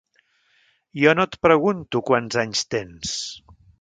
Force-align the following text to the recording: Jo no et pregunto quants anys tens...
Jo 1.01 1.13
no 1.19 1.25
et 1.29 1.37
pregunto 1.47 2.01
quants 2.09 2.39
anys 2.45 2.65
tens... 2.77 3.17